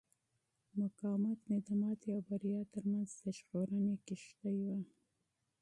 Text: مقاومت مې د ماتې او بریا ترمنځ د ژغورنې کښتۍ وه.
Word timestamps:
مقاومت 0.79 1.39
مې 1.47 1.57
د 1.67 1.69
ماتې 1.81 2.09
او 2.15 2.21
بریا 2.27 2.61
ترمنځ 2.73 3.09
د 3.23 3.25
ژغورنې 3.37 3.95
کښتۍ 4.05 4.57
وه. 4.65 4.77